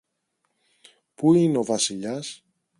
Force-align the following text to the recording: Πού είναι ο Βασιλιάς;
Πού 1.15 1.33
είναι 1.33 1.57
ο 1.57 1.63
Βασιλιάς; 1.63 2.43